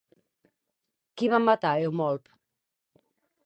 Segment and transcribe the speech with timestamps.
[1.21, 2.33] Qui va matar Eumolp?